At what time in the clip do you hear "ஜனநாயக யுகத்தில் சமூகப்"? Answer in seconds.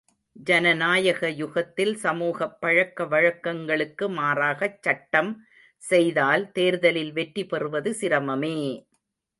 0.47-2.57